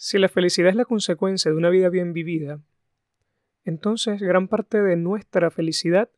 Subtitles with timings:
[0.00, 2.60] Si la felicidad es la consecuencia de una vida bien vivida,
[3.64, 6.08] entonces gran parte de nuestra felicidad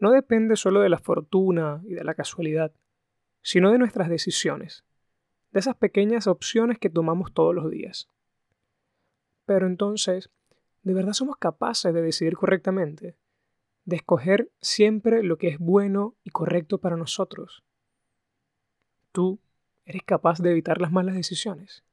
[0.00, 2.72] no depende solo de la fortuna y de la casualidad,
[3.42, 4.84] sino de nuestras decisiones,
[5.52, 8.08] de esas pequeñas opciones que tomamos todos los días.
[9.44, 10.28] Pero entonces,
[10.82, 13.16] ¿de verdad somos capaces de decidir correctamente?
[13.84, 17.62] De escoger siempre lo que es bueno y correcto para nosotros.
[19.12, 19.38] ¿Tú
[19.84, 21.85] eres capaz de evitar las malas decisiones?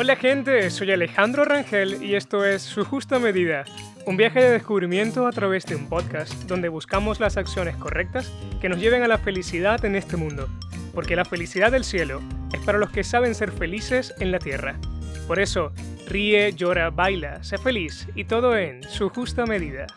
[0.00, 3.64] Hola gente, soy Alejandro Rangel y esto es Su Justa Medida,
[4.06, 8.68] un viaje de descubrimiento a través de un podcast donde buscamos las acciones correctas que
[8.68, 10.48] nos lleven a la felicidad en este mundo,
[10.94, 12.20] porque la felicidad del cielo
[12.52, 14.78] es para los que saben ser felices en la tierra.
[15.26, 15.72] Por eso,
[16.06, 19.88] ríe, llora, baila, sé feliz y todo en su justa medida.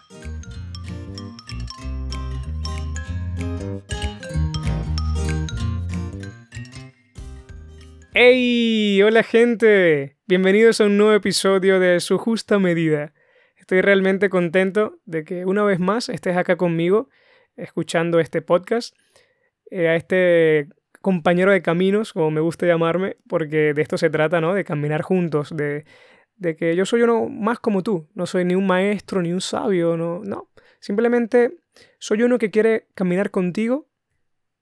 [8.23, 9.01] ¡Hey!
[9.01, 10.15] Hola gente.
[10.27, 13.15] Bienvenidos a un nuevo episodio de Su Justa Medida.
[13.57, 17.09] Estoy realmente contento de que una vez más estés acá conmigo
[17.55, 18.95] escuchando este podcast,
[19.71, 20.67] eh, a este
[21.01, 24.53] compañero de caminos, como me gusta llamarme, porque de esto se trata, ¿no?
[24.53, 25.85] De caminar juntos, de,
[26.59, 29.97] que yo soy uno más como tú, no soy ni un maestro ni un sabio,
[29.97, 30.51] no, no.
[30.79, 31.55] Simplemente
[31.97, 33.87] soy uno que quiere caminar contigo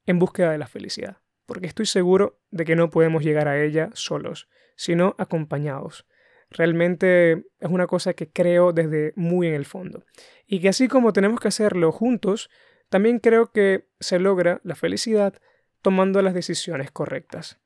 [0.06, 1.17] en búsqueda de la felicidad
[1.50, 6.06] porque estoy seguro de que no podemos llegar a ella solos, sino acompañados.
[6.52, 10.06] Realmente es una cosa que creo desde muy en el fondo.
[10.45, 12.52] Y que así como tenemos que hacerlo juntos,
[12.89, 15.41] también creo que se logra la felicidad
[15.81, 17.59] tomando las decisiones correctas.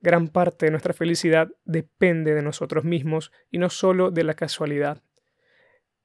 [0.00, 5.00] Gran parte de nuestra felicidad depende de nosotros mismos y no solo de la casualidad.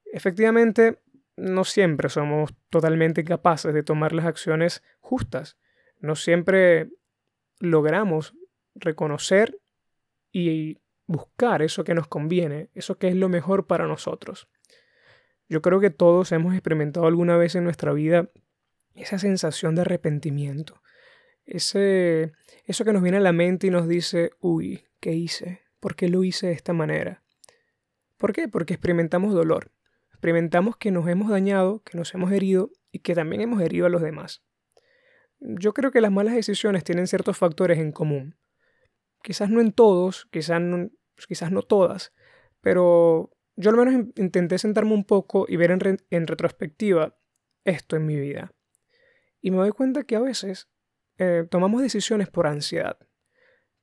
[0.06, 1.00] Efectivamente,
[1.36, 5.58] no siempre somos totalmente capaces de tomar las acciones justas.
[6.00, 6.92] No siempre
[7.60, 8.34] logramos
[8.76, 9.60] reconocer
[10.32, 14.48] y buscar eso que nos conviene, eso que es lo mejor para nosotros.
[15.50, 18.30] Yo creo que todos hemos experimentado alguna vez en nuestra vida
[18.96, 20.82] esa sensación de arrepentimiento,
[21.46, 22.34] ese,
[22.66, 25.62] eso que nos viene a la mente y nos dice, uy, ¿qué hice?
[25.80, 27.24] ¿Por qué lo hice de esta manera?
[28.18, 28.50] ¿Por qué?
[28.50, 29.72] Porque experimentamos dolor,
[30.10, 33.90] experimentamos que nos hemos dañado, que nos hemos herido y que también hemos herido a
[33.90, 34.44] los demás.
[35.40, 38.36] Yo creo que las malas decisiones tienen ciertos factores en común.
[39.22, 40.90] Quizás no en todos, quizás no,
[41.28, 42.14] quizás no todas,
[42.62, 47.18] pero yo al menos intenté sentarme un poco y ver en, retrospectiva
[47.66, 48.54] esto en mi vida.
[49.42, 50.70] Y me doy cuenta que a veces
[51.18, 52.98] eh, tomamos decisiones por ansiedad,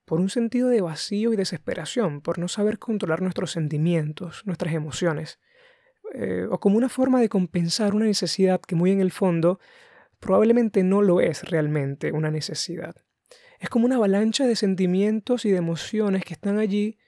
[0.05, 5.41] por un sentido de vacío y desesperación, por no saber controlar nuestros sentimientos, nuestras emociones,
[6.13, 9.59] eh, o como una forma de compensar una necesidad que muy en el fondo
[10.25, 12.95] probablemente no lo es realmente una necesidad.
[13.61, 16.99] Es como una avalancha de sentimientos y de emociones que están allí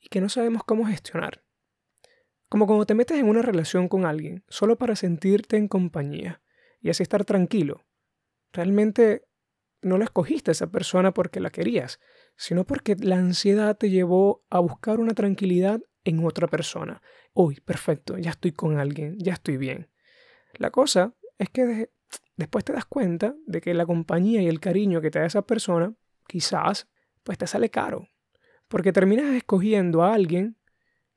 [0.00, 1.44] y que no sabemos cómo gestionar.
[2.48, 6.40] Como cuando te metes en una relación con alguien solo para sentirte en compañía
[6.80, 7.84] y así estar tranquilo.
[8.54, 9.28] Realmente
[9.82, 12.00] no la escogiste a esa persona porque la querías,
[12.36, 17.02] sino porque la ansiedad te llevó a buscar una tranquilidad en otra persona.
[17.34, 19.90] Uy, perfecto, ya estoy con alguien, ya estoy bien.
[20.54, 21.90] La cosa es que
[22.36, 25.42] después te das cuenta de que la compañía y el cariño que te da esa
[25.42, 25.94] persona,
[26.26, 26.88] quizás,
[27.22, 28.08] pues te sale caro.
[28.68, 30.56] Porque terminas escogiendo a alguien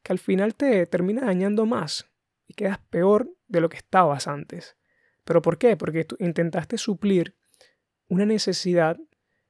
[0.04, 2.08] que al final te termina dañando más
[2.48, 4.78] y quedas peor de lo que estabas antes.
[5.24, 5.78] ¿Pero por qué?
[5.78, 7.36] Porque tú intentaste suplir
[8.08, 8.98] una necesidad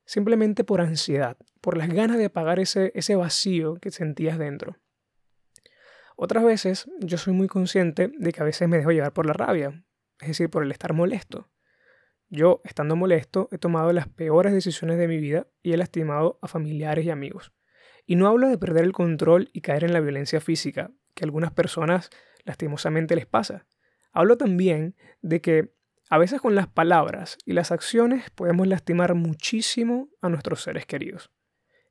[0.05, 4.77] simplemente por ansiedad, por las ganas de apagar ese, ese vacío que sentías dentro.
[6.15, 9.33] Otras veces yo soy muy consciente de que a veces me dejo llevar por la
[9.33, 9.83] rabia,
[10.19, 11.49] es decir, por el estar molesto.
[12.29, 16.47] Yo, estando molesto, he tomado las peores decisiones de mi vida y he lastimado a
[16.47, 17.53] familiares y amigos.
[18.05, 21.27] Y no hablo de perder el control y caer en la violencia física, que a
[21.27, 22.09] algunas personas
[22.43, 23.67] lastimosamente les pasa.
[24.11, 25.73] Hablo también de que
[26.09, 31.31] a veces con las palabras y las acciones podemos lastimar muchísimo a nuestros seres queridos.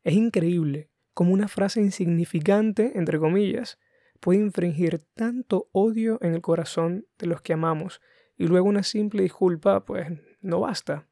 [0.03, 3.79] Es increíble cómo una frase insignificante, entre comillas,
[4.20, 8.00] puede infringir tanto odio en el corazón de los que amamos
[8.36, 10.08] y luego una simple disculpa, pues
[10.40, 11.08] no basta.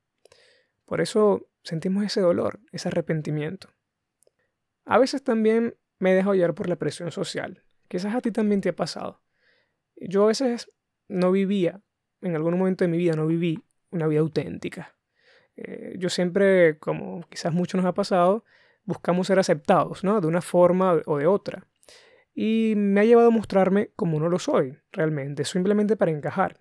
[0.85, 3.69] Por eso sentimos ese dolor, ese arrepentimiento.
[4.85, 7.63] A veces también me dejo hallar por la presión social.
[7.89, 9.23] Quizás a ti también te ha pasado.
[9.97, 10.69] Yo a veces
[11.09, 11.81] no vivía,
[12.21, 14.97] en algún momento de mi vida no viví una vida auténtica.
[15.57, 18.45] Eh, yo siempre, como quizás mucho nos ha pasado,
[18.85, 20.21] buscamos ser aceptados, ¿no?
[20.21, 21.69] De una forma o de otra.
[22.35, 26.59] Y me ha llevado a mostrarme como no lo soy, realmente, simplemente para encajar.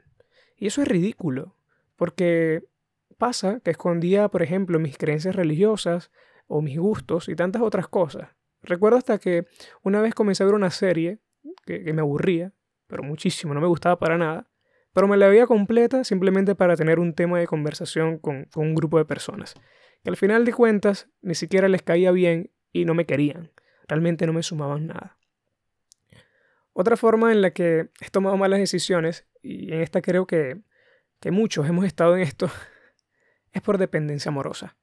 [0.61, 1.55] Y eso es ridículo,
[1.95, 2.63] porque
[3.17, 6.11] pasa que escondía, por ejemplo, mis creencias religiosas
[6.45, 8.29] o mis gustos y tantas otras cosas.
[8.61, 9.47] Recuerdo hasta que
[9.81, 11.17] una vez comencé a ver una serie
[11.65, 12.53] que, me aburría,
[12.85, 14.51] pero muchísimo, no me gustaba para nada,
[14.93, 18.75] pero me la veía completa simplemente para tener un tema de conversación con, con un
[18.75, 19.55] grupo de personas.
[20.03, 23.51] Que al final de cuentas ni siquiera les caía bien y no me querían,
[23.87, 25.17] realmente no me sumaban nada.
[26.73, 30.61] Otra forma en la que he tomado malas decisiones, y en esta creo que,
[31.19, 32.49] que muchos hemos estado en esto,
[33.51, 34.77] es por dependencia amorosa.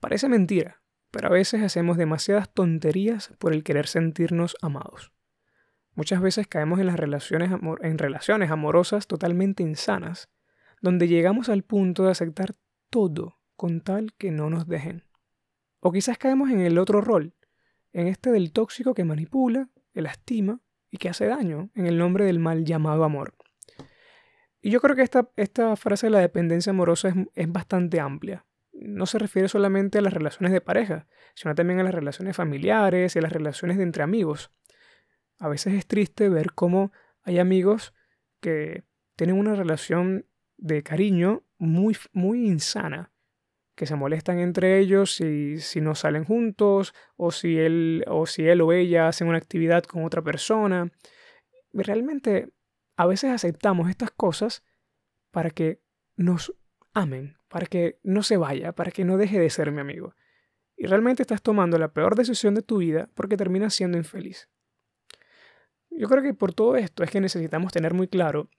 [0.00, 5.12] Parece mentira, pero a veces hacemos demasiadas tonterías por el querer sentirnos amados.
[5.94, 7.50] Muchas veces caemos en, las relaciones
[7.82, 10.30] en relaciones amorosas totalmente insanas,
[10.80, 12.54] donde llegamos al punto de aceptar
[12.88, 15.04] todo con tal que no nos dejen.
[15.80, 17.34] O quizás caemos en el otro rol,
[17.92, 22.24] en este del tóxico que manipula, que lastima y que hace daño en el nombre
[22.24, 23.34] del mal llamado amor.
[24.60, 28.44] Y yo creo que esta, esta frase de la dependencia amorosa es, es bastante amplia.
[28.72, 33.14] No se refiere solamente a las relaciones de pareja, sino también a las relaciones familiares
[33.14, 34.50] y a las relaciones de entre amigos.
[35.38, 36.92] A veces es triste ver cómo
[37.22, 37.94] hay amigos
[38.40, 38.84] que
[39.16, 40.26] tienen una relación
[40.56, 43.12] de cariño muy, muy insana,
[43.74, 48.46] que se molestan entre ellos si, si no salen juntos o si, él, o si
[48.46, 50.90] él o ella hacen una actividad con otra persona.
[51.72, 52.50] Realmente
[53.00, 54.62] a veces aceptamos estas cosas
[55.30, 55.80] para que
[56.16, 56.54] nos
[56.92, 60.14] amen, para que no se vaya, para que no deje de ser mi amigo.
[60.76, 64.50] Y realmente estás tomando la peor decisión de tu vida porque terminas siendo infeliz.
[65.88, 68.50] Yo creo que por todo esto es que necesitamos tener muy claro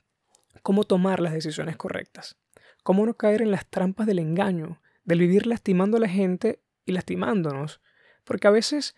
[0.64, 2.36] cómo tomar las decisiones correctas,
[2.82, 6.94] cómo no caer en las trampas del engaño, del vivir lastimando a la gente y
[6.94, 7.80] lastimándonos,
[8.24, 8.96] porque a veces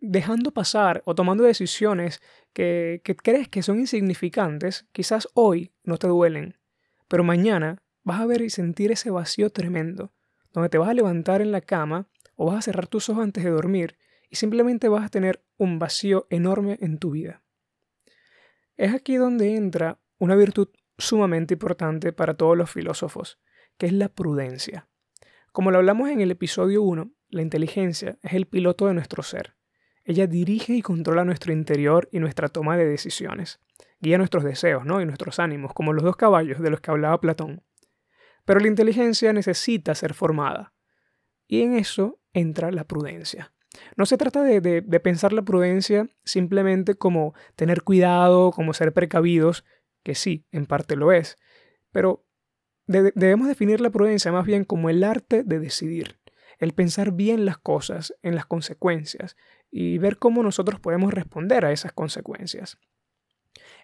[0.00, 6.58] dejando pasar o tomando decisiones que, crees que son insignificantes, quizás hoy no te duelen,
[7.08, 10.12] pero mañana vas a ver y sentir ese vacío tremendo,
[10.52, 13.44] donde te vas a levantar en la cama o vas a cerrar tus ojos antes
[13.44, 13.96] de dormir
[14.28, 17.42] y simplemente vas a tener un vacío enorme en tu vida.
[18.76, 20.68] Es aquí donde entra una virtud
[20.98, 23.38] sumamente importante para todos los filósofos,
[23.76, 24.88] que es la prudencia.
[25.52, 29.54] Como lo hablamos en el episodio 1, la inteligencia es el piloto de nuestro ser.
[30.04, 33.60] Ella dirige y controla nuestro interior y nuestra toma de decisiones.
[34.00, 35.00] Guía nuestros deseos ¿no?
[35.00, 37.62] y nuestros ánimos, como los dos caballos de los que hablaba Platón.
[38.44, 40.74] Pero la inteligencia necesita ser formada.
[41.46, 43.52] Y en eso entra la prudencia.
[43.96, 49.64] No se trata de, pensar la prudencia simplemente como tener cuidado, como ser precavidos,
[50.02, 51.36] que sí, en parte lo es,
[51.90, 52.24] pero
[52.86, 56.18] debemos definir la prudencia más bien como el arte de decidir,
[56.58, 59.36] el pensar bien las cosas en las consecuencias
[59.72, 62.78] y ver cómo nosotros podemos responder a esas consecuencias.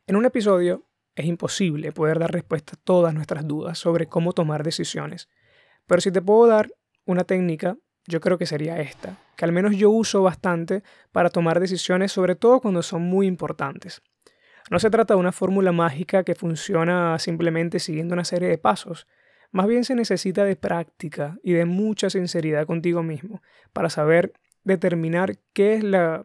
[0.07, 0.85] En un episodio
[1.17, 5.29] es imposible poder dar respuesta a todas nuestras dudas sobre cómo tomar decisiones,
[5.87, 6.71] pero si te puedo dar
[7.05, 7.77] una técnica
[8.09, 10.83] yo creo que sería esta, que al menos yo uso bastante
[11.13, 14.03] para tomar decisiones, sobre todo cuando son muy importantes.
[14.71, 19.07] No se trata de una fórmula mágica que funciona simplemente siguiendo una serie de pasos.
[19.51, 23.43] Más bien se necesita de práctica y de mucha sinceridad contigo mismo
[23.75, 24.33] para saber
[24.69, 26.25] determinar qué es, la,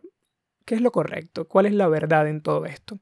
[0.66, 3.00] qué es lo correcto, cuál es la verdad en todo esto.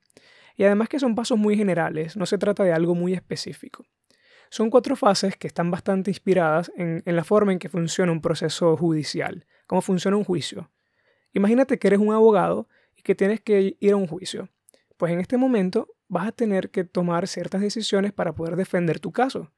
[0.55, 3.85] Y además que son pasos muy generales, no se trata de algo muy específico.
[4.49, 8.75] Son cuatro fases que están bastante inspiradas en, la forma en que funciona un proceso
[8.75, 10.69] judicial, cómo funciona un juicio.
[11.33, 14.49] Imagínate que eres un abogado y que tienes que ir a un juicio.
[14.97, 19.13] Pues en este momento vas a tener que tomar ciertas decisiones para poder defender tu
[19.13, 19.51] caso.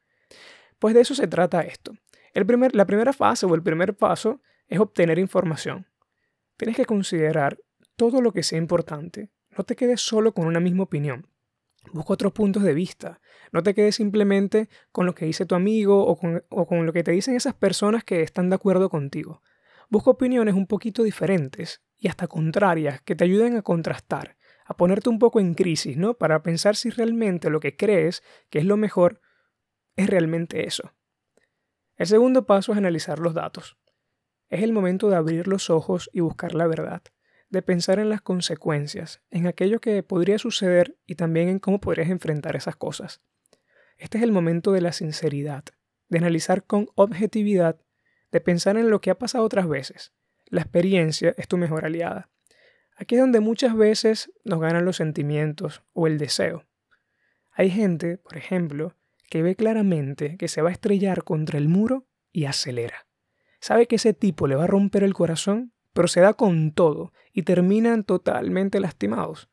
[0.78, 1.94] Pues de eso se trata esto.
[2.34, 4.42] El primer, la primera fase o el primer paso
[4.74, 5.86] es obtener información.
[6.58, 7.60] Tienes que considerar
[7.96, 9.30] todo lo que sea importante.
[9.56, 11.28] No te quedes solo con una misma opinión.
[11.92, 13.22] Busca otros puntos de vista.
[13.52, 17.12] No te quedes simplemente con lo que dice tu amigo o con, lo que te
[17.12, 19.44] dicen esas personas que están de acuerdo contigo.
[19.90, 25.08] Busca opiniones un poquito diferentes y hasta contrarias que te ayuden a contrastar, a ponerte
[25.08, 26.16] un poco en crisis, ¿no?
[26.16, 29.22] Para pensar si realmente lo que crees que es lo mejor
[29.96, 30.94] es realmente eso.
[31.96, 33.78] El segundo paso es analizar los datos.
[34.54, 37.02] Es el momento de abrir los ojos y buscar la verdad
[37.50, 42.12] de pensar en las consecuencias, en aquello que podría suceder y también en cómo podrías
[42.12, 43.20] enfrentar esas cosas.
[43.98, 45.64] Este es el momento de la sinceridad,
[46.08, 47.80] de analizar con objetividad,
[48.32, 50.14] de pensar en lo que ha pasado otras veces.
[50.46, 52.30] La experiencia es tu mejor aliada.
[52.96, 56.64] Aquí es donde muchas veces nos ganan los sentimientos o el deseo.
[57.54, 58.96] Hay gente, por ejemplo,
[59.32, 63.08] que ve claramente que se va a estrellar contra el muro y acelera.
[63.64, 67.14] Sabe que ese tipo le va a romper el corazón pero se da con todo
[67.32, 69.50] y terminan totalmente lastimados.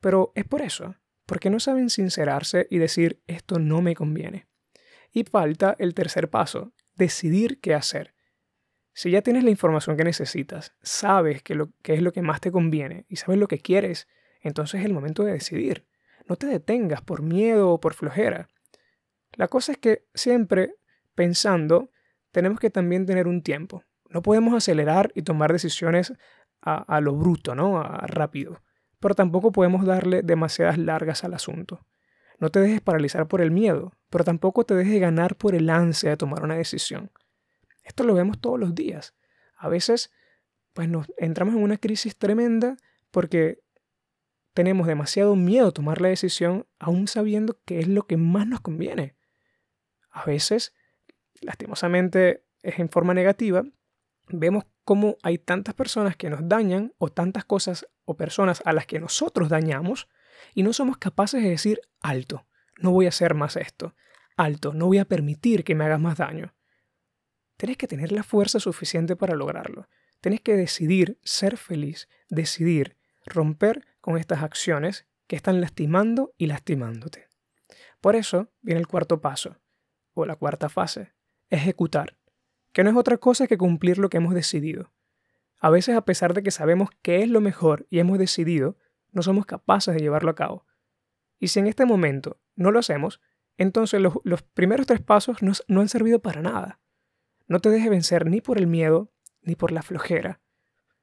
[0.00, 0.96] Pero es por eso,
[1.26, 4.48] porque no saben sincerarse y decir esto no me conviene.
[5.12, 8.14] Y falta el tercer paso, decidir qué hacer.
[8.92, 12.50] Si ya tienes la información que necesitas, sabes qué lo, es lo que más te
[12.50, 14.08] conviene y sabes lo que quieres,
[14.40, 15.86] entonces es el momento de decidir.
[16.26, 18.48] No te detengas por miedo o por flojera.
[19.32, 20.76] La cosa es que siempre
[21.14, 21.90] pensando,
[22.34, 23.84] tenemos que también tener un tiempo.
[24.10, 26.12] No podemos acelerar y tomar decisiones
[26.60, 27.78] a, lo bruto, ¿no?
[27.78, 28.60] A rápido.
[28.98, 31.86] Pero tampoco podemos darle demasiadas largas al asunto.
[32.40, 36.10] No te dejes paralizar por el miedo, pero tampoco te dejes ganar por el ansia
[36.10, 37.12] de tomar una decisión.
[37.84, 39.14] Esto lo vemos todos los días.
[39.56, 40.10] A veces,
[40.72, 42.76] pues nos entramos en una crisis tremenda
[43.12, 43.60] porque
[44.54, 48.60] tenemos demasiado miedo a tomar la decisión aún sabiendo que es lo que más nos
[48.60, 49.14] conviene.
[50.10, 50.74] A veces,
[51.40, 53.64] lastimosamente, es en forma negativa,
[54.28, 58.86] vemos cómo hay tantas personas que nos dañan o tantas cosas o personas a las
[58.86, 60.08] que nosotros dañamos
[60.54, 62.46] y no somos capaces de decir alto,
[62.78, 63.94] no voy a hacer más esto,
[64.36, 66.54] alto, no voy a permitir que me hagas más daño.
[67.56, 69.88] Tienes que tener la fuerza suficiente para lograrlo.
[70.20, 77.28] Tienes que decidir ser feliz, decidir romper con estas acciones que están lastimando y lastimándote.
[78.00, 79.56] Por eso viene el cuarto paso,
[80.12, 81.12] o la cuarta fase,
[81.50, 82.16] ejecutar,
[82.72, 84.92] que no es otra cosa que cumplir lo que hemos decidido.
[85.58, 88.76] A veces a pesar de que sabemos qué es lo mejor y hemos decidido,
[89.12, 90.66] no somos capaces de llevarlo a cabo.
[91.38, 93.20] Y si en este momento no lo hacemos,
[93.56, 96.80] entonces los, primeros tres pasos no han servido para nada.
[97.46, 100.40] No te dejes vencer ni por el miedo ni por la flojera.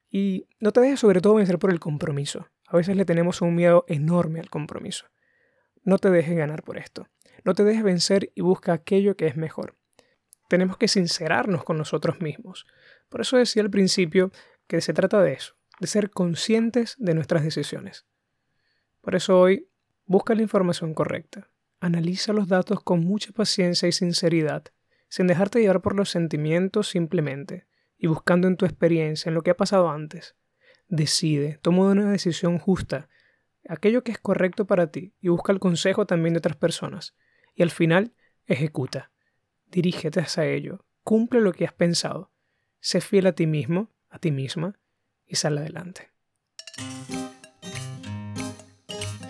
[0.09, 2.49] Y no te dejes sobre todo vencer por el compromiso.
[2.67, 5.05] A veces le tenemos un miedo enorme al compromiso.
[5.83, 7.07] No te dejes ganar por esto.
[7.43, 9.77] No te dejes vencer y busca aquello que es mejor.
[10.51, 12.67] Tenemos que sincerarnos con nosotros mismos.
[13.07, 14.33] Por eso decía al principio
[14.67, 18.05] que se trata de eso, de ser conscientes de nuestras decisiones.
[18.99, 19.69] Por eso hoy
[20.03, 21.47] busca la información correcta,
[21.79, 24.65] analiza los datos con mucha paciencia y sinceridad
[25.07, 27.65] sin dejarte llevar por los sentimientos simplemente,
[27.97, 30.35] y buscando en tu experiencia, en lo que ha pasado antes.
[30.89, 33.07] Decide, toma una decisión justa,
[33.69, 37.15] aquello que es correcto para ti, y busca el consejo también de otras personas.
[37.55, 38.11] Y al final,
[38.47, 39.10] ejecuta.
[39.71, 42.29] Dirígete hacia ello, cumple lo que has pensado,
[42.81, 44.77] sé fiel a ti mismo, a ti misma,
[45.25, 46.09] y sal adelante.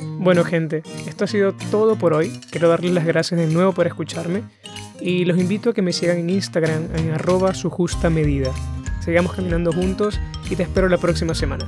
[0.01, 2.39] Bueno gente, esto ha sido todo por hoy.
[2.51, 4.43] Quiero darles las gracias de nuevo por escucharme
[4.99, 8.51] y los invito a que me sigan en Instagram en arroba su justa medida.
[9.03, 10.19] Sigamos caminando juntos
[10.49, 11.67] y te espero la próxima semana.